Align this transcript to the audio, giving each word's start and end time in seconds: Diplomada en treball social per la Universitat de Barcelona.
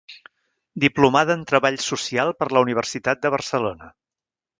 Diplomada 0.85 1.35
en 1.39 1.43
treball 1.51 1.77
social 1.87 2.33
per 2.39 2.47
la 2.57 2.63
Universitat 2.69 3.21
de 3.27 3.33
Barcelona. 3.37 3.91